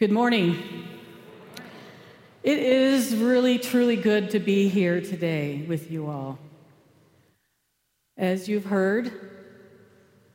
Good 0.00 0.12
morning. 0.12 0.56
It 2.42 2.58
is 2.58 3.14
really, 3.14 3.58
truly 3.58 3.96
good 3.96 4.30
to 4.30 4.38
be 4.38 4.66
here 4.66 4.98
today 5.02 5.66
with 5.68 5.90
you 5.90 6.06
all. 6.06 6.38
As 8.16 8.48
you've 8.48 8.64
heard, 8.64 9.12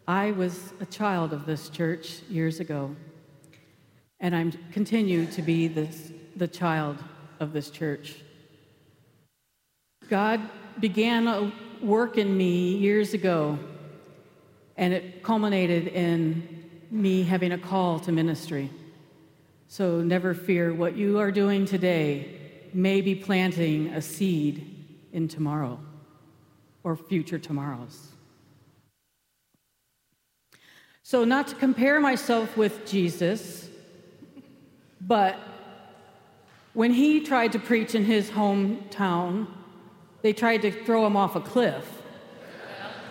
I 0.07 0.33
was 0.33 0.71
a 0.81 0.85
child 0.85 1.33
of 1.33 1.47
this 1.47 1.69
church 1.69 2.21
years 2.29 2.59
ago, 2.59 2.95
and 4.19 4.35
I 4.35 4.51
continue 4.71 5.25
to 5.31 5.41
be 5.41 5.67
this, 5.67 6.11
the 6.35 6.47
child 6.47 7.03
of 7.39 7.51
this 7.51 7.71
church. 7.71 8.17
God 10.09 10.41
began 10.79 11.27
a 11.27 11.51
work 11.81 12.19
in 12.19 12.37
me 12.37 12.75
years 12.77 13.15
ago, 13.15 13.57
and 14.77 14.93
it 14.93 15.23
culminated 15.23 15.87
in 15.87 16.67
me 16.91 17.23
having 17.23 17.51
a 17.51 17.57
call 17.57 17.99
to 18.01 18.11
ministry. 18.11 18.69
So 19.67 20.01
never 20.01 20.33
fear, 20.33 20.73
what 20.73 20.95
you 20.95 21.19
are 21.19 21.31
doing 21.31 21.65
today 21.65 22.39
may 22.73 23.01
be 23.01 23.15
planting 23.15 23.87
a 23.87 24.01
seed 24.01 24.85
in 25.13 25.27
tomorrow 25.27 25.79
or 26.83 26.95
future 26.95 27.39
tomorrows. 27.39 28.11
So, 31.03 31.23
not 31.23 31.47
to 31.49 31.55
compare 31.55 31.99
myself 31.99 32.57
with 32.57 32.85
Jesus, 32.85 33.69
but 34.99 35.37
when 36.73 36.91
he 36.91 37.19
tried 37.19 37.51
to 37.51 37.59
preach 37.59 37.93
in 37.95 38.03
his 38.03 38.29
hometown, 38.31 39.47
they 40.21 40.33
tried 40.33 40.63
to 40.63 40.71
throw 40.71 41.05
him 41.05 41.15
off 41.15 41.35
a 41.35 41.41
cliff. 41.41 42.01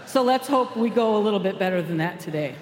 So, 0.06 0.22
let's 0.22 0.48
hope 0.48 0.76
we 0.76 0.90
go 0.90 1.16
a 1.16 1.20
little 1.20 1.38
bit 1.38 1.58
better 1.58 1.82
than 1.82 1.98
that 1.98 2.20
today. 2.20 2.56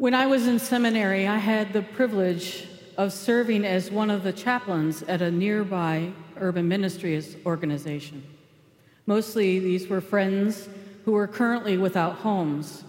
When 0.00 0.14
I 0.14 0.24
was 0.24 0.46
in 0.46 0.58
seminary, 0.58 1.26
I 1.26 1.36
had 1.36 1.74
the 1.74 1.82
privilege 1.82 2.66
of 2.96 3.12
serving 3.12 3.66
as 3.66 3.90
one 3.90 4.08
of 4.08 4.22
the 4.22 4.32
chaplains 4.32 5.02
at 5.02 5.20
a 5.20 5.30
nearby 5.30 6.10
urban 6.38 6.66
ministries 6.68 7.36
organization. 7.44 8.22
Mostly, 9.04 9.58
these 9.58 9.88
were 9.88 10.00
friends 10.00 10.70
who 11.04 11.12
were 11.12 11.26
currently 11.26 11.76
without 11.76 12.14
homes. 12.14 12.82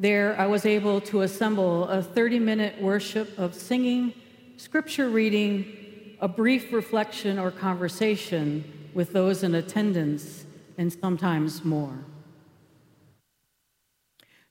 There, 0.00 0.34
I 0.36 0.48
was 0.48 0.66
able 0.66 1.00
to 1.02 1.22
assemble 1.22 1.86
a 1.86 2.02
30 2.02 2.40
minute 2.40 2.82
worship 2.82 3.38
of 3.38 3.54
singing, 3.54 4.12
scripture 4.56 5.08
reading, 5.08 6.16
a 6.20 6.26
brief 6.26 6.72
reflection 6.72 7.38
or 7.38 7.52
conversation 7.52 8.64
with 8.94 9.12
those 9.12 9.44
in 9.44 9.54
attendance, 9.54 10.44
and 10.76 10.92
sometimes 10.92 11.64
more. 11.64 11.96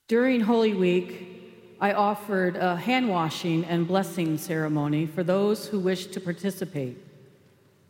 During 0.08 0.40
Holy 0.40 0.74
Week, 0.74 1.35
I 1.86 1.94
offered 1.94 2.56
a 2.56 2.76
hand 2.76 3.10
washing 3.10 3.64
and 3.64 3.88
blessing 3.88 4.40
ceremony 4.40 5.06
for 5.06 5.22
those 5.22 5.68
who 5.68 5.80
wished 5.80 6.14
to 6.14 6.20
participate. 6.20 6.98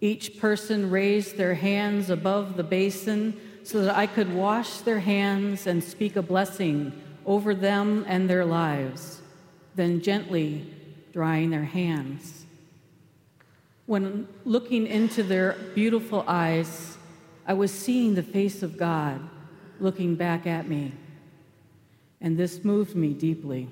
Each 0.01 0.37
person 0.37 0.89
raised 0.89 1.37
their 1.37 1.53
hands 1.53 2.09
above 2.09 2.57
the 2.57 2.63
basin 2.65 3.39
so 3.63 3.85
that 3.85 3.95
I 3.95 4.05
could 4.05 4.33
wash 4.33 4.79
their 4.79 4.99
hands 4.99 5.65
and 5.65 5.81
speak 5.81 6.17
a 6.17 6.21
blessing 6.21 6.91
over 7.25 7.55
them 7.55 8.03
and 8.05 8.29
their 8.29 8.43
lives, 8.43 9.21
then 9.75 10.01
gently 10.01 10.69
drying 11.13 11.49
their 11.49 11.63
hands. 11.63 12.45
When 13.85 14.27
looking 14.43 14.87
into 14.87 15.23
their 15.23 15.53
beautiful 15.73 16.25
eyes, 16.27 16.97
I 17.47 17.53
was 17.53 17.71
seeing 17.71 18.15
the 18.15 18.23
face 18.23 18.61
of 18.61 18.77
God 18.77 19.21
looking 19.79 20.15
back 20.15 20.45
at 20.45 20.67
me 20.67 20.91
and 22.25 22.37
this 22.37 22.63
moved 22.63 22.95
me 22.95 23.13
deeply. 23.13 23.69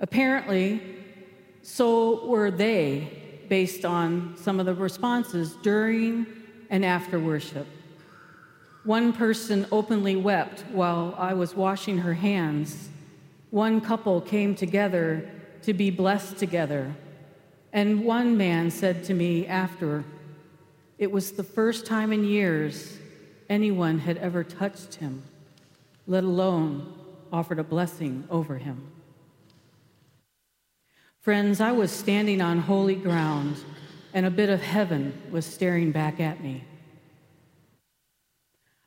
Apparently, 0.00 0.80
so 1.62 2.26
were 2.26 2.50
they, 2.50 3.20
based 3.48 3.84
on 3.84 4.36
some 4.36 4.58
of 4.58 4.66
the 4.66 4.74
responses 4.74 5.56
during 5.62 6.26
and 6.70 6.84
after 6.84 7.20
worship. 7.20 7.66
One 8.84 9.12
person 9.12 9.66
openly 9.70 10.16
wept 10.16 10.64
while 10.70 11.14
I 11.16 11.34
was 11.34 11.54
washing 11.54 11.98
her 11.98 12.14
hands. 12.14 12.88
One 13.50 13.80
couple 13.80 14.20
came 14.20 14.54
together 14.54 15.30
to 15.62 15.72
be 15.72 15.90
blessed 15.90 16.36
together. 16.36 16.94
And 17.72 18.04
one 18.04 18.36
man 18.36 18.70
said 18.70 19.04
to 19.04 19.14
me 19.14 19.46
after, 19.46 20.04
it 20.98 21.10
was 21.10 21.32
the 21.32 21.42
first 21.42 21.86
time 21.86 22.12
in 22.12 22.24
years 22.24 22.98
anyone 23.48 23.98
had 23.98 24.16
ever 24.18 24.44
touched 24.44 24.96
him 24.96 25.22
let 26.06 26.24
alone 26.24 26.92
offered 27.32 27.58
a 27.58 27.64
blessing 27.64 28.24
over 28.30 28.58
him. 28.58 28.90
Friends, 31.24 31.58
I 31.62 31.72
was 31.72 31.90
standing 31.90 32.42
on 32.42 32.58
holy 32.58 32.96
ground, 32.96 33.56
and 34.12 34.26
a 34.26 34.30
bit 34.30 34.50
of 34.50 34.60
heaven 34.60 35.18
was 35.30 35.46
staring 35.46 35.90
back 35.90 36.20
at 36.20 36.42
me. 36.42 36.64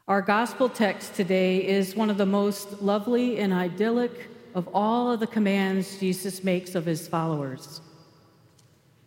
Our 0.08 0.22
gospel 0.22 0.70
text 0.70 1.16
today 1.16 1.68
is 1.68 1.96
one 1.96 2.12
of 2.12 2.20
the 2.20 2.28
most 2.28 2.80
lovely 2.80 3.40
and 3.40 3.52
idyllic 3.52 4.28
of 4.54 4.70
all 4.72 5.12
of 5.12 5.20
the 5.20 5.26
commands 5.26 5.98
Jesus 5.98 6.44
makes 6.44 6.76
of 6.76 6.86
his 6.86 7.08
followers. 7.08 7.82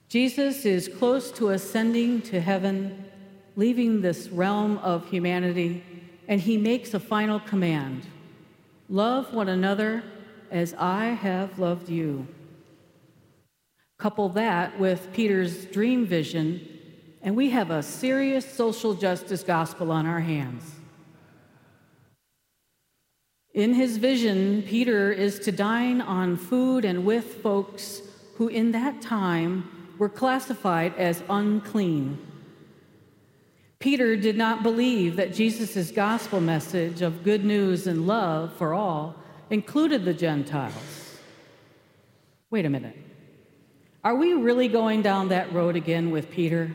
Jesus 0.08 0.64
is 0.64 0.88
close 0.88 1.30
to 1.30 1.50
ascending 1.50 2.22
to 2.22 2.40
heaven, 2.40 3.04
leaving 3.54 4.00
this 4.00 4.28
realm 4.30 4.78
of 4.78 5.08
humanity 5.08 5.84
and 6.26 6.40
he 6.40 6.56
makes 6.56 6.94
a 6.94 7.00
final 7.00 7.38
command 7.38 8.08
Love 8.88 9.32
one 9.32 9.48
another 9.48 10.02
as 10.50 10.74
I 10.74 11.10
have 11.10 11.60
loved 11.60 11.88
you. 11.88 12.26
Couple 14.00 14.30
that 14.30 14.80
with 14.80 15.12
Peter's 15.12 15.66
dream 15.66 16.06
vision, 16.06 16.66
and 17.20 17.36
we 17.36 17.50
have 17.50 17.70
a 17.70 17.82
serious 17.82 18.50
social 18.50 18.94
justice 18.94 19.42
gospel 19.42 19.92
on 19.92 20.06
our 20.06 20.20
hands. 20.20 20.64
In 23.52 23.74
his 23.74 23.98
vision, 23.98 24.62
Peter 24.62 25.12
is 25.12 25.38
to 25.40 25.52
dine 25.52 26.00
on 26.00 26.38
food 26.38 26.86
and 26.86 27.04
with 27.04 27.42
folks 27.42 28.00
who, 28.36 28.48
in 28.48 28.72
that 28.72 29.02
time, 29.02 29.68
were 29.98 30.08
classified 30.08 30.94
as 30.96 31.22
unclean. 31.28 32.16
Peter 33.80 34.16
did 34.16 34.38
not 34.38 34.62
believe 34.62 35.16
that 35.16 35.34
Jesus' 35.34 35.90
gospel 35.90 36.40
message 36.40 37.02
of 37.02 37.22
good 37.22 37.44
news 37.44 37.86
and 37.86 38.06
love 38.06 38.50
for 38.54 38.72
all 38.72 39.14
included 39.50 40.06
the 40.06 40.14
Gentiles. 40.14 41.18
Wait 42.48 42.64
a 42.64 42.70
minute. 42.70 42.96
Are 44.02 44.14
we 44.14 44.32
really 44.32 44.68
going 44.68 45.02
down 45.02 45.28
that 45.28 45.52
road 45.52 45.76
again 45.76 46.10
with 46.10 46.30
Peter? 46.30 46.72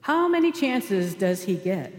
How 0.00 0.28
many 0.28 0.52
chances 0.52 1.14
does 1.14 1.42
he 1.42 1.56
get? 1.56 1.92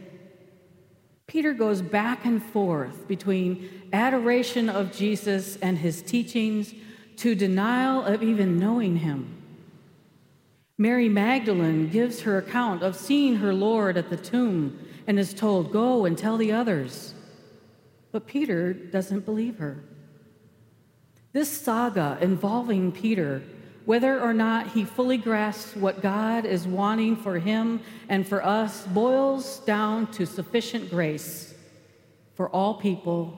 Peter 1.27 1.53
goes 1.53 1.81
back 1.81 2.23
and 2.23 2.41
forth 2.41 3.07
between 3.07 3.69
adoration 3.91 4.69
of 4.69 4.91
Jesus 4.91 5.57
and 5.57 5.77
his 5.77 6.01
teachings 6.01 6.73
to 7.17 7.35
denial 7.35 8.03
of 8.03 8.23
even 8.23 8.57
knowing 8.57 8.97
him. 8.97 9.41
Mary 10.77 11.09
Magdalene 11.09 11.89
gives 11.89 12.21
her 12.21 12.37
account 12.37 12.83
of 12.83 12.95
seeing 12.95 13.37
her 13.37 13.53
Lord 13.53 13.97
at 13.97 14.09
the 14.09 14.17
tomb 14.17 14.79
and 15.07 15.17
is 15.17 15.33
told, 15.33 15.71
Go 15.71 16.05
and 16.05 16.17
tell 16.17 16.37
the 16.37 16.51
others. 16.51 17.13
But 18.11 18.27
Peter 18.27 18.73
doesn't 18.73 19.25
believe 19.25 19.57
her. 19.57 19.83
This 21.31 21.49
saga 21.49 22.17
involving 22.21 22.91
Peter, 22.91 23.41
whether 23.85 24.19
or 24.19 24.33
not 24.33 24.71
he 24.71 24.83
fully 24.83 25.17
grasps 25.17 25.75
what 25.75 26.01
God 26.01 26.45
is 26.45 26.67
wanting 26.67 27.15
for 27.15 27.37
him 27.39 27.81
and 28.09 28.27
for 28.27 28.43
us, 28.43 28.85
boils 28.87 29.59
down 29.59 30.07
to 30.13 30.25
sufficient 30.25 30.89
grace 30.89 31.53
for 32.35 32.49
all 32.49 32.75
people 32.75 33.37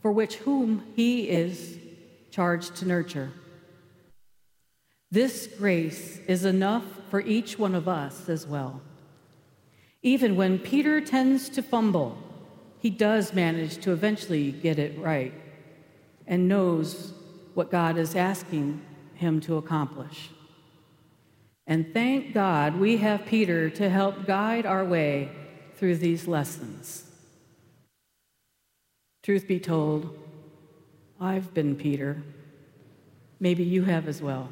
for 0.00 0.12
which 0.12 0.36
whom 0.36 0.84
he 0.94 1.28
is 1.28 1.78
charged 2.30 2.76
to 2.76 2.86
nurture. 2.86 3.32
This 5.10 5.48
grace 5.58 6.20
is 6.28 6.44
enough 6.44 6.84
for 7.10 7.20
each 7.20 7.58
one 7.58 7.74
of 7.74 7.88
us 7.88 8.28
as 8.28 8.46
well. 8.46 8.80
Even 10.02 10.36
when 10.36 10.58
Peter 10.58 11.00
tends 11.00 11.48
to 11.48 11.62
fumble, 11.62 12.16
he 12.78 12.90
does 12.90 13.32
manage 13.32 13.78
to 13.78 13.90
eventually 13.90 14.52
get 14.52 14.78
it 14.78 14.96
right 14.98 15.34
and 16.26 16.46
knows 16.46 17.12
what 17.54 17.70
God 17.70 17.96
is 17.96 18.14
asking 18.14 18.80
him 19.16 19.40
to 19.42 19.56
accomplish. 19.56 20.30
And 21.66 21.92
thank 21.92 22.32
God 22.32 22.76
we 22.78 22.98
have 22.98 23.26
Peter 23.26 23.68
to 23.70 23.88
help 23.88 24.26
guide 24.26 24.66
our 24.66 24.84
way 24.84 25.30
through 25.74 25.96
these 25.96 26.28
lessons. 26.28 27.10
Truth 29.22 29.48
be 29.48 29.58
told, 29.58 30.16
I've 31.20 31.52
been 31.52 31.74
Peter. 31.74 32.22
Maybe 33.40 33.64
you 33.64 33.82
have 33.82 34.06
as 34.06 34.22
well. 34.22 34.48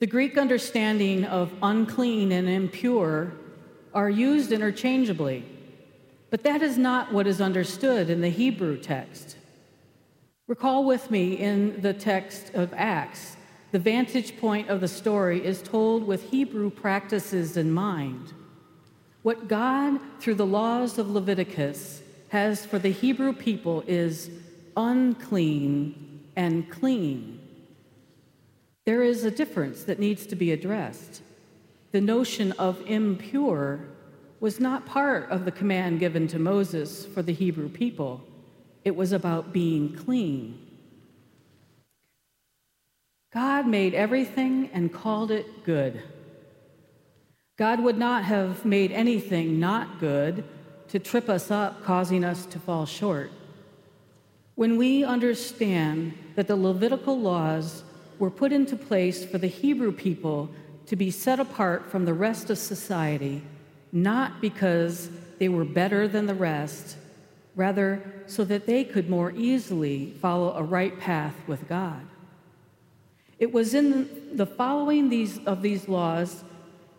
The 0.00 0.06
Greek 0.08 0.36
understanding 0.36 1.24
of 1.24 1.54
unclean 1.62 2.32
and 2.32 2.48
impure 2.48 3.32
are 3.94 4.10
used 4.10 4.50
interchangeably, 4.50 5.44
But 6.34 6.42
that 6.42 6.62
is 6.62 6.76
not 6.76 7.12
what 7.12 7.28
is 7.28 7.40
understood 7.40 8.10
in 8.10 8.20
the 8.20 8.28
Hebrew 8.28 8.76
text. 8.76 9.36
Recall 10.46 10.84
with 10.84 11.10
me 11.10 11.38
in 11.38 11.80
the 11.80 11.94
text 11.94 12.52
of 12.52 12.74
Acts, 12.74 13.36
the 13.72 13.78
vantage 13.78 14.36
point 14.36 14.68
of 14.68 14.82
the 14.82 14.88
story 14.88 15.42
is 15.42 15.62
told 15.62 16.06
with 16.06 16.30
Hebrew 16.30 16.68
practices 16.68 17.56
in 17.56 17.72
mind. 17.72 18.34
What 19.22 19.48
God, 19.48 19.98
through 20.20 20.34
the 20.34 20.44
laws 20.44 20.98
of 20.98 21.10
Leviticus, 21.10 22.02
has 22.28 22.66
for 22.66 22.78
the 22.78 22.90
Hebrew 22.90 23.32
people 23.32 23.84
is 23.86 24.30
unclean 24.76 26.20
and 26.36 26.68
clean. 26.68 27.40
There 28.84 29.02
is 29.02 29.24
a 29.24 29.30
difference 29.30 29.84
that 29.84 29.98
needs 29.98 30.26
to 30.26 30.36
be 30.36 30.52
addressed. 30.52 31.22
The 31.92 32.02
notion 32.02 32.52
of 32.52 32.82
impure 32.86 33.80
was 34.40 34.60
not 34.60 34.84
part 34.84 35.30
of 35.30 35.46
the 35.46 35.52
command 35.52 36.00
given 36.00 36.28
to 36.28 36.38
Moses 36.38 37.06
for 37.06 37.22
the 37.22 37.32
Hebrew 37.32 37.70
people, 37.70 38.20
it 38.84 38.94
was 38.94 39.12
about 39.12 39.52
being 39.52 39.94
clean. 39.94 40.60
God 43.32 43.66
made 43.66 43.94
everything 43.94 44.70
and 44.72 44.92
called 44.92 45.30
it 45.30 45.64
good. 45.64 46.02
God 47.56 47.80
would 47.80 47.98
not 47.98 48.24
have 48.24 48.64
made 48.64 48.92
anything 48.92 49.58
not 49.58 49.98
good 49.98 50.44
to 50.88 50.98
trip 50.98 51.28
us 51.28 51.50
up, 51.50 51.82
causing 51.82 52.24
us 52.24 52.46
to 52.46 52.58
fall 52.58 52.86
short. 52.86 53.30
When 54.54 54.76
we 54.76 55.02
understand 55.02 56.16
that 56.36 56.46
the 56.46 56.56
Levitical 56.56 57.18
laws 57.18 57.82
were 58.18 58.30
put 58.30 58.52
into 58.52 58.76
place 58.76 59.24
for 59.24 59.38
the 59.38 59.48
Hebrew 59.48 59.90
people 59.90 60.50
to 60.86 60.94
be 60.94 61.10
set 61.10 61.40
apart 61.40 61.90
from 61.90 62.04
the 62.04 62.14
rest 62.14 62.50
of 62.50 62.58
society, 62.58 63.42
not 63.90 64.40
because 64.40 65.10
they 65.38 65.48
were 65.48 65.64
better 65.64 66.06
than 66.06 66.26
the 66.26 66.34
rest, 66.34 66.96
rather, 67.56 68.02
so 68.26 68.44
that 68.44 68.66
they 68.66 68.84
could 68.84 69.08
more 69.08 69.32
easily 69.32 70.14
follow 70.20 70.54
a 70.54 70.62
right 70.62 70.98
path 70.98 71.34
with 71.46 71.68
God. 71.68 72.06
It 73.38 73.52
was 73.52 73.74
in 73.74 74.36
the 74.36 74.46
following 74.46 75.08
these, 75.08 75.38
of 75.44 75.62
these 75.62 75.88
laws, 75.88 76.44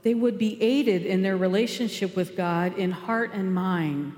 they 0.03 0.13
would 0.13 0.37
be 0.37 0.61
aided 0.61 1.05
in 1.05 1.23
their 1.23 1.37
relationship 1.37 2.15
with 2.15 2.37
God 2.37 2.77
in 2.77 2.91
heart 2.91 3.33
and 3.33 3.53
mind, 3.53 4.13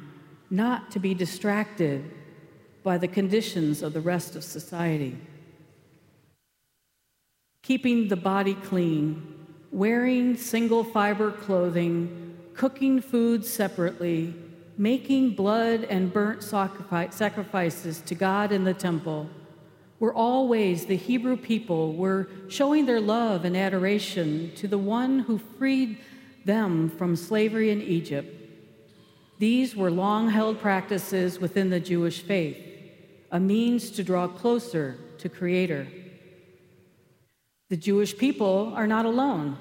not 0.49 0.91
to 0.91 0.99
be 0.99 1.13
distracted 1.13 2.11
by 2.83 2.97
the 2.97 3.07
conditions 3.07 3.81
of 3.81 3.93
the 3.93 4.01
rest 4.01 4.35
of 4.35 4.43
society. 4.43 5.17
Keeping 7.63 8.07
the 8.07 8.15
body 8.15 8.53
clean, 8.53 9.45
wearing 9.71 10.37
single 10.37 10.83
fiber 10.83 11.31
clothing, 11.31 12.35
cooking 12.53 13.01
food 13.01 13.45
separately, 13.45 14.33
making 14.77 15.31
blood 15.31 15.83
and 15.85 16.13
burnt 16.13 16.43
sacrifices 16.43 18.01
to 18.01 18.15
God 18.15 18.51
in 18.51 18.63
the 18.63 18.73
temple 18.73 19.29
were 19.99 20.13
all 20.13 20.47
ways 20.47 20.85
the 20.85 20.95
Hebrew 20.95 21.35
people 21.35 21.93
were 21.93 22.29
showing 22.49 22.85
their 22.85 23.01
love 23.01 23.45
and 23.45 23.57
adoration 23.57 24.51
to 24.55 24.67
the 24.67 24.77
one 24.77 25.19
who 25.19 25.39
freed 25.39 25.97
them 26.45 26.89
from 26.89 27.15
slavery 27.15 27.71
in 27.71 27.81
Egypt. 27.81 28.33
These 29.39 29.75
were 29.75 29.91
long 29.91 30.29
held 30.29 30.59
practices 30.59 31.39
within 31.39 31.69
the 31.69 31.79
Jewish 31.79 32.21
faith, 32.21 32.57
a 33.31 33.39
means 33.39 33.89
to 33.91 34.03
draw 34.03 34.27
closer 34.27 34.97
to 35.17 35.29
Creator. 35.29 35.87
The 37.69 37.77
Jewish 37.77 38.17
people 38.17 38.71
are 38.75 38.87
not 38.87 39.05
alone. 39.05 39.57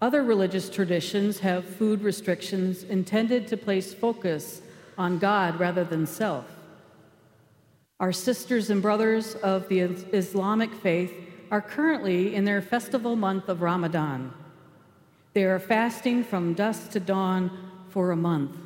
Other 0.00 0.22
religious 0.22 0.68
traditions 0.68 1.38
have 1.40 1.64
food 1.64 2.02
restrictions 2.02 2.82
intended 2.82 3.48
to 3.48 3.56
place 3.56 3.94
focus 3.94 4.60
on 4.98 5.18
God 5.18 5.58
rather 5.58 5.84
than 5.84 6.06
self. 6.06 6.44
Our 8.00 8.12
sisters 8.12 8.70
and 8.70 8.82
brothers 8.82 9.34
of 9.36 9.68
the 9.68 9.80
Islamic 9.80 10.72
faith 10.74 11.12
are 11.50 11.62
currently 11.62 12.34
in 12.34 12.44
their 12.44 12.60
festival 12.60 13.16
month 13.16 13.48
of 13.48 13.62
Ramadan. 13.62 14.32
They 15.32 15.44
are 15.44 15.58
fasting 15.58 16.24
from 16.24 16.54
dusk 16.54 16.90
to 16.90 17.00
dawn 17.00 17.50
for 17.88 18.10
a 18.10 18.16
month. 18.16 18.56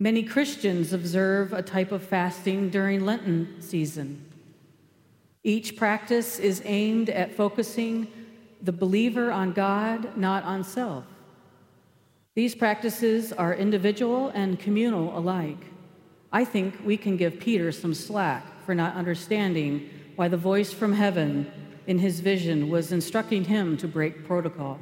Many 0.00 0.22
Christians 0.22 0.92
observe 0.92 1.52
a 1.52 1.62
type 1.62 1.92
of 1.92 2.02
fasting 2.02 2.70
during 2.70 3.04
Lenten 3.04 3.60
season. 3.60 4.24
Each 5.42 5.76
practice 5.76 6.38
is 6.38 6.62
aimed 6.64 7.10
at 7.10 7.34
focusing 7.34 8.06
the 8.62 8.72
believer 8.72 9.30
on 9.30 9.52
God, 9.52 10.16
not 10.16 10.44
on 10.44 10.64
self. 10.64 11.04
These 12.38 12.54
practices 12.54 13.32
are 13.32 13.52
individual 13.52 14.28
and 14.28 14.60
communal 14.60 15.18
alike. 15.18 15.64
I 16.30 16.44
think 16.44 16.76
we 16.84 16.96
can 16.96 17.16
give 17.16 17.40
Peter 17.40 17.72
some 17.72 17.94
slack 17.94 18.64
for 18.64 18.76
not 18.76 18.94
understanding 18.94 19.90
why 20.14 20.28
the 20.28 20.36
voice 20.36 20.72
from 20.72 20.92
heaven 20.92 21.50
in 21.88 21.98
his 21.98 22.20
vision 22.20 22.68
was 22.68 22.92
instructing 22.92 23.44
him 23.44 23.76
to 23.78 23.88
break 23.88 24.24
protocol. 24.24 24.78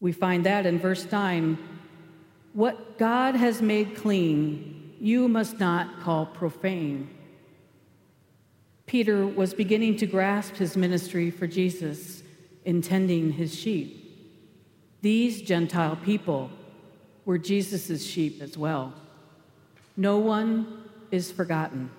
We 0.00 0.10
find 0.10 0.44
that 0.44 0.66
in 0.66 0.80
verse 0.80 1.06
9 1.08 1.56
what 2.52 2.98
God 2.98 3.36
has 3.36 3.62
made 3.62 3.94
clean, 3.94 4.94
you 5.00 5.28
must 5.28 5.60
not 5.60 6.00
call 6.00 6.26
profane. 6.26 7.10
Peter 8.86 9.24
was 9.24 9.54
beginning 9.54 9.98
to 9.98 10.06
grasp 10.06 10.56
his 10.56 10.76
ministry 10.76 11.30
for 11.30 11.46
Jesus 11.46 12.23
intending 12.64 13.32
his 13.32 13.54
sheep. 13.54 14.00
These 15.02 15.42
Gentile 15.42 15.96
people 15.96 16.50
were 17.24 17.38
Jesus' 17.38 18.04
sheep 18.04 18.40
as 18.40 18.56
well. 18.56 18.92
No 19.96 20.18
one 20.18 20.84
is 21.10 21.30
forgotten. 21.30 21.90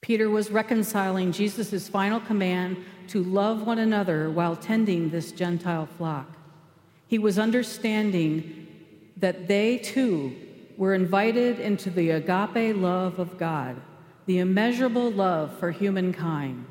Peter 0.00 0.30
was 0.30 0.50
reconciling 0.50 1.30
Jesus' 1.30 1.88
final 1.88 2.20
command 2.20 2.76
to 3.08 3.22
love 3.22 3.66
one 3.66 3.78
another 3.78 4.30
while 4.30 4.56
tending 4.56 5.10
this 5.10 5.30
Gentile 5.30 5.86
flock. 5.86 6.28
He 7.06 7.18
was 7.18 7.38
understanding 7.38 8.66
that 9.16 9.46
they 9.46 9.78
too 9.78 10.34
were 10.76 10.94
invited 10.94 11.60
into 11.60 11.90
the 11.90 12.10
agape 12.10 12.74
love 12.76 13.18
of 13.18 13.36
God, 13.36 13.76
the 14.26 14.38
immeasurable 14.38 15.10
love 15.10 15.58
for 15.58 15.70
humankind. 15.70 16.64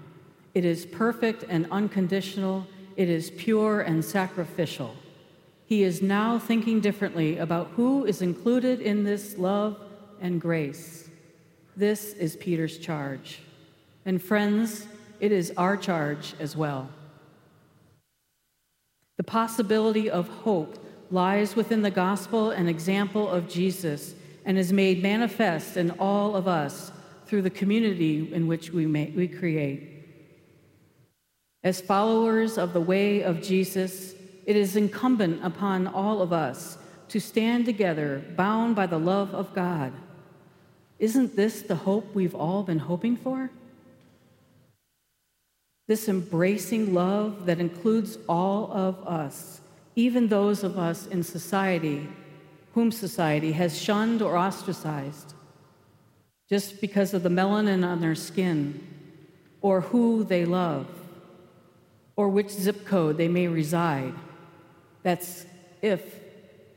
It 0.60 0.66
is 0.66 0.86
perfect 0.86 1.46
and 1.48 1.68
unconditional. 1.72 2.68
It 2.98 3.08
is 3.08 3.32
pure 3.32 3.80
and 3.80 4.04
sacrificial. 4.04 4.94
He 5.66 5.84
is 5.84 6.02
now 6.02 6.38
thinking 6.38 6.82
differently 6.82 7.38
about 7.38 7.68
who 7.78 8.04
is 8.04 8.22
included 8.22 8.82
in 8.82 9.06
this 9.06 9.38
love 9.38 9.80
and 10.20 10.42
grace. 10.42 11.08
This 11.78 12.12
is 12.12 12.36
Peter's 12.36 12.78
charge. 12.78 13.40
And 14.06 14.22
friends, 14.22 14.86
it 15.22 15.32
is 15.32 15.54
our 15.56 15.78
charge 15.78 16.34
as 16.42 16.58
well. 16.58 16.90
The 19.16 19.24
possibility 19.24 20.10
of 20.10 20.28
hope 20.28 20.78
lies 21.10 21.56
within 21.56 21.84
the 21.84 21.90
gospel 21.90 22.52
and 22.52 22.68
example 22.68 23.30
of 23.30 23.48
Jesus 23.48 24.14
and 24.44 24.60
is 24.60 24.74
made 24.74 25.02
manifest 25.02 25.78
in 25.78 25.92
all 25.92 26.36
of 26.36 26.50
us 26.50 26.92
through 27.28 27.44
the 27.44 27.50
community 27.50 28.34
in 28.34 28.46
which 28.46 28.72
we, 28.72 28.86
may, 28.86 29.10
we 29.12 29.26
create. 29.26 29.99
As 31.64 31.82
followers 31.82 32.58
of 32.58 32.74
the 32.74 32.82
way 32.82 33.22
of 33.22 33.42
Jesus, 33.42 34.14
it 34.46 34.56
is 34.56 34.76
incumbent 34.76 35.44
upon 35.44 35.88
all 35.88 36.22
of 36.22 36.32
us 36.32 36.78
to 37.10 37.20
stand 37.20 37.66
together, 37.66 38.24
bound 38.36 38.76
by 38.76 38.86
the 38.86 39.00
love 39.00 39.34
of 39.34 39.54
God. 39.54 39.92
Isn't 41.00 41.36
this 41.36 41.62
the 41.62 41.76
hope 41.76 42.14
we've 42.14 42.36
all 42.36 42.64
been 42.64 42.80
hoping 42.80 43.18
for? 43.18 43.50
This 45.88 46.08
embracing 46.08 46.94
love 46.94 47.46
that 47.46 47.60
includes 47.60 48.18
all 48.30 48.72
of 48.72 49.06
us, 49.08 49.62
even 49.96 50.28
those 50.28 50.64
of 50.64 50.78
us 50.78 51.08
in 51.08 51.24
society 51.24 52.08
whom 52.74 52.92
society 52.92 53.52
has 53.54 53.82
shunned 53.82 54.22
or 54.22 54.38
ostracized 54.38 55.34
just 56.50 56.82
because 56.82 57.14
of 57.14 57.24
the 57.24 57.30
melanin 57.30 57.86
on 57.86 58.00
their 58.00 58.16
skin 58.16 58.86
or 59.62 59.82
who 59.82 60.24
they 60.24 60.46
love 60.46 60.88
or 62.20 62.28
which 62.28 62.50
zip 62.50 62.86
code 62.86 63.16
they 63.16 63.30
may 63.30 63.48
reside. 63.48 64.14
That's 65.04 65.46
if 65.82 66.20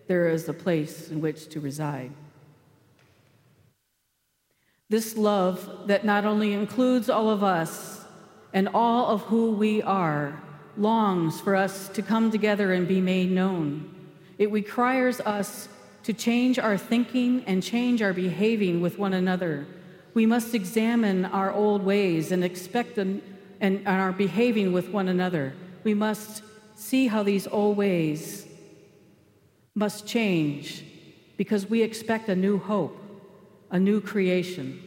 there 0.07 0.29
is 0.29 0.49
a 0.49 0.53
place 0.53 1.09
in 1.09 1.21
which 1.21 1.49
to 1.49 1.59
reside. 1.59 2.13
This 4.89 5.17
love 5.17 5.89
that 5.89 6.05
not 6.05 6.25
only 6.25 6.53
includes 6.53 7.11
all 7.11 7.29
of 7.29 7.43
us 7.43 8.05
and 8.55 8.69
all 8.73 9.09
of 9.09 9.23
who 9.23 9.51
we 9.51 9.83
are 9.83 10.41
longs 10.77 11.41
for 11.41 11.57
us 11.57 11.89
to 11.89 12.03
come 12.03 12.31
together 12.31 12.73
and 12.73 12.87
be 12.87 13.01
made 13.01 13.33
known. 13.33 13.93
It 14.39 14.53
requires 14.53 15.19
us 15.23 15.69
to 16.05 16.13
change 16.13 16.61
our 16.61 16.79
thinking 16.79 17.43
and 17.49 17.65
change 17.65 18.01
our 18.01 18.13
behaving 18.13 18.81
with 18.81 18.97
one 18.97 19.13
another. 19.13 19.67
We 20.15 20.25
must 20.25 20.55
examine 20.55 21.25
our 21.25 21.53
old 21.53 21.83
ways 21.83 22.31
and 22.31 22.45
expect 22.45 22.95
and, 23.63 23.87
are 23.87 24.13
behaving 24.13 24.73
with 24.73 24.89
one 24.91 25.09
another. 25.09 25.55
We 25.85 25.95
must 25.95 26.43
see 26.75 27.07
how 27.07 27.23
these 27.23 27.47
old 27.47 27.77
ways 27.79 28.47
must 29.75 30.07
change 30.07 30.85
because 31.39 31.71
we 31.71 31.81
expect 31.81 32.29
a 32.29 32.37
new 32.37 32.59
hope, 32.59 33.01
a 33.71 33.79
new 33.79 34.01
creation. 34.01 34.83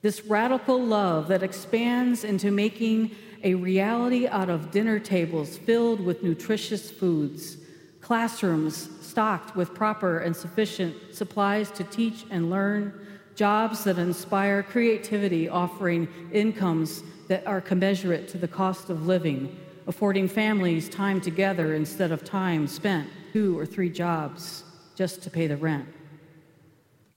This 0.00 0.24
radical 0.24 0.82
love 0.82 1.28
that 1.28 1.42
expands 1.42 2.24
into 2.24 2.50
making 2.50 3.14
a 3.44 3.54
reality 3.54 4.26
out 4.26 4.48
of 4.48 4.70
dinner 4.70 4.98
tables 4.98 5.58
filled 5.58 6.00
with 6.00 6.22
nutritious 6.22 6.90
foods, 6.90 7.58
classrooms 8.00 8.88
stocked 9.00 9.54
with 9.54 9.74
proper 9.74 10.20
and 10.20 10.34
sufficient 10.34 10.94
supplies 11.12 11.70
to 11.72 11.84
teach 11.84 12.24
and 12.30 12.50
learn, 12.50 13.06
jobs 13.38 13.84
that 13.84 13.98
inspire 13.98 14.64
creativity, 14.64 15.48
offering 15.48 16.08
incomes 16.32 17.04
that 17.28 17.46
are 17.46 17.60
commensurate 17.60 18.26
to 18.26 18.36
the 18.36 18.48
cost 18.48 18.90
of 18.90 19.06
living, 19.06 19.56
affording 19.86 20.26
families 20.26 20.88
time 20.88 21.20
together 21.20 21.74
instead 21.74 22.10
of 22.10 22.24
time 22.24 22.66
spent 22.66 23.08
two 23.32 23.56
or 23.56 23.64
three 23.64 23.88
jobs 23.88 24.64
just 24.96 25.22
to 25.22 25.30
pay 25.30 25.46
the 25.46 25.56
rent. 25.56 25.86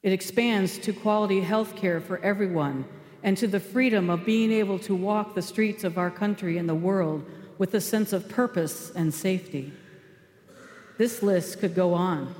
It 0.03 0.13
expands 0.13 0.77
to 0.79 0.93
quality 0.93 1.41
health 1.41 1.75
care 1.75 1.99
for 1.99 2.19
everyone 2.19 2.85
and 3.23 3.35
to 3.37 3.47
the 3.47 3.59
freedom 3.59 4.11
of 4.11 4.23
being 4.23 4.51
able 4.51 4.77
to 4.77 4.93
walk 4.93 5.33
the 5.33 5.41
streets 5.41 5.83
of 5.83 5.97
our 5.97 6.11
country 6.11 6.59
and 6.59 6.69
the 6.69 6.75
world 6.75 7.25
with 7.57 7.73
a 7.73 7.81
sense 7.81 8.13
of 8.13 8.29
purpose 8.29 8.91
and 8.91 9.11
safety. 9.11 9.73
This 10.99 11.23
list 11.23 11.59
could 11.59 11.73
go 11.73 11.95
on. 11.95 12.35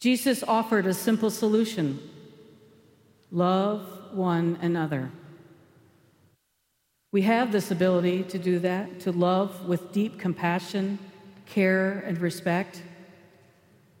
Jesus 0.00 0.42
offered 0.42 0.86
a 0.86 0.94
simple 0.94 1.30
solution 1.30 2.08
love 3.32 3.86
one 4.12 4.58
another. 4.60 5.10
We 7.12 7.22
have 7.22 7.50
this 7.50 7.70
ability 7.70 8.24
to 8.24 8.38
do 8.38 8.58
that, 8.60 9.00
to 9.00 9.12
love 9.12 9.66
with 9.66 9.92
deep 9.92 10.18
compassion, 10.18 10.98
care, 11.46 12.04
and 12.06 12.18
respect. 12.18 12.82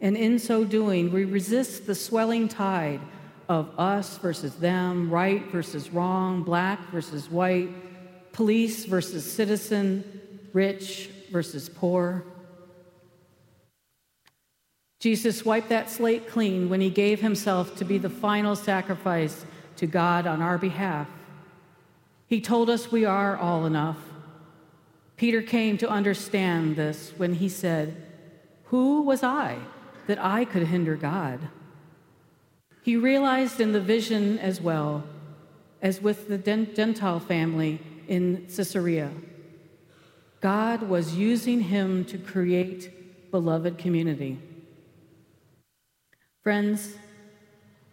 And 0.00 0.16
in 0.16 0.38
so 0.38 0.64
doing, 0.64 1.12
we 1.12 1.24
resist 1.24 1.86
the 1.86 1.94
swelling 1.94 2.48
tide 2.48 3.00
of 3.48 3.70
us 3.78 4.18
versus 4.18 4.54
them, 4.56 5.10
right 5.10 5.50
versus 5.50 5.90
wrong, 5.90 6.42
black 6.42 6.90
versus 6.90 7.30
white, 7.30 8.32
police 8.32 8.84
versus 8.84 9.30
citizen, 9.30 10.20
rich 10.52 11.10
versus 11.30 11.68
poor. 11.68 12.24
Jesus 15.02 15.44
wiped 15.44 15.70
that 15.70 15.90
slate 15.90 16.28
clean 16.28 16.68
when 16.68 16.80
he 16.80 16.88
gave 16.88 17.20
himself 17.20 17.74
to 17.78 17.84
be 17.84 17.98
the 17.98 18.08
final 18.08 18.54
sacrifice 18.54 19.44
to 19.74 19.84
God 19.84 20.28
on 20.28 20.40
our 20.40 20.58
behalf. 20.58 21.08
He 22.28 22.40
told 22.40 22.70
us 22.70 22.92
we 22.92 23.04
are 23.04 23.36
all 23.36 23.66
enough. 23.66 23.98
Peter 25.16 25.42
came 25.42 25.76
to 25.78 25.90
understand 25.90 26.76
this 26.76 27.14
when 27.16 27.34
he 27.34 27.48
said, 27.48 28.00
Who 28.66 29.02
was 29.02 29.24
I 29.24 29.58
that 30.06 30.24
I 30.24 30.44
could 30.44 30.68
hinder 30.68 30.94
God? 30.94 31.40
He 32.84 32.94
realized 32.94 33.60
in 33.60 33.72
the 33.72 33.80
vision 33.80 34.38
as 34.38 34.60
well 34.60 35.02
as 35.82 36.00
with 36.00 36.28
the 36.28 36.38
Gentile 36.38 37.18
family 37.18 37.80
in 38.06 38.46
Caesarea. 38.46 39.10
God 40.40 40.82
was 40.84 41.16
using 41.16 41.62
him 41.62 42.04
to 42.04 42.18
create 42.18 43.32
beloved 43.32 43.78
community. 43.78 44.38
Friends, 46.42 46.96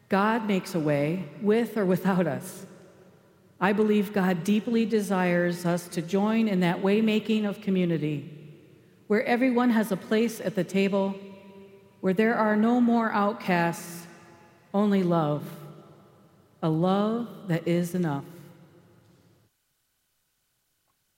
God 0.10 0.48
makes 0.48 0.74
a 0.74 0.80
way 0.80 1.30
with 1.42 1.78
or 1.78 1.86
without 1.86 2.26
us. 2.26 2.66
I 3.62 3.74
believe 3.74 4.12
God 4.12 4.44
deeply 4.44 4.86
desires 4.86 5.66
us 5.66 5.88
to 5.90 6.02
join 6.02 6.48
in 6.48 6.62
that 6.62 6.82
waymaking 6.82 7.48
of 7.48 7.62
community, 7.62 8.28
where 9.08 9.24
everyone 9.24 9.70
has 9.70 9.92
a 9.92 9.98
place 9.98 10.42
at 10.42 10.56
the 10.56 10.64
table, 10.64 11.14
where 12.02 12.14
there 12.14 12.36
are 12.36 12.56
no 12.56 12.82
more 12.82 13.12
outcasts, 13.12 14.08
only 14.74 15.04
love, 15.04 15.44
a 16.64 16.70
love 16.70 17.28
that 17.48 17.68
is 17.68 17.94
enough. 17.94 18.24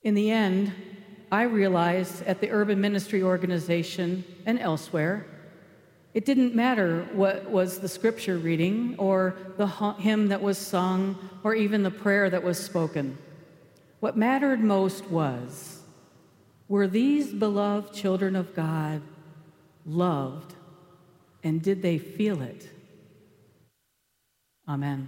In 0.03 0.15
the 0.15 0.31
end, 0.31 0.73
I 1.31 1.43
realized 1.43 2.23
at 2.23 2.41
the 2.41 2.49
Urban 2.49 2.81
Ministry 2.81 3.23
Organization 3.23 4.25
and 4.45 4.59
elsewhere 4.59 5.25
it 6.13 6.25
didn't 6.25 6.53
matter 6.55 7.07
what 7.13 7.49
was 7.49 7.79
the 7.79 7.87
scripture 7.87 8.37
reading 8.37 8.95
or 8.97 9.35
the 9.57 9.67
hymn 9.67 10.27
that 10.27 10.41
was 10.41 10.57
sung 10.57 11.17
or 11.43 11.55
even 11.55 11.83
the 11.83 11.91
prayer 11.91 12.29
that 12.29 12.43
was 12.43 12.61
spoken. 12.61 13.17
What 14.01 14.17
mattered 14.17 14.61
most 14.61 15.05
was 15.09 15.79
were 16.67 16.87
these 16.87 17.33
beloved 17.33 17.93
children 17.93 18.35
of 18.35 18.55
God 18.55 19.01
loved 19.85 20.55
and 21.43 21.61
did 21.61 21.81
they 21.81 21.97
feel 21.97 22.41
it? 22.41 22.69
Amen. 24.67 25.07